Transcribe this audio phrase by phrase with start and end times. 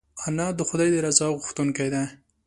[0.27, 2.03] انا د خدای د رضا غوښتونکې ده